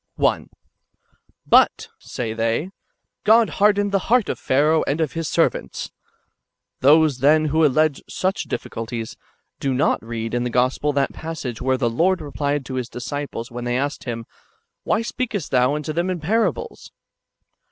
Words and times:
1." 0.15 0.49
But," 1.55 1.89
say 1.99 2.33
they, 2.33 2.63
^' 2.63 2.71
God 3.23 3.49
hardened 3.61 3.91
the 3.91 3.99
heart 4.09 4.29
of 4.29 4.39
Pharaoh 4.39 4.83
and 4.87 4.99
of 4.99 5.11
his 5.13 5.29
servants." 5.29 5.89
^ 5.89 5.91
Those, 6.79 7.19
then, 7.19 7.45
who 7.45 7.63
allege 7.63 8.01
such 8.09 8.47
diffi 8.49 8.69
culties, 8.69 9.15
do 9.59 9.75
not 9.75 10.03
read 10.03 10.33
in 10.33 10.43
the 10.43 10.49
Gospel 10.49 10.91
that 10.93 11.13
passage 11.13 11.61
where 11.61 11.77
the 11.77 11.87
Lord 11.87 12.19
replied 12.19 12.65
to 12.65 12.73
the 12.81 12.83
disciples, 12.85 13.51
when 13.51 13.63
they 13.63 13.77
asked 13.77 14.05
Him," 14.05 14.25
Why 14.85 15.03
speakest 15.03 15.51
Thou 15.51 15.75
unto 15.75 15.93
them 15.93 16.09
in 16.09 16.19
parables?" 16.19 16.91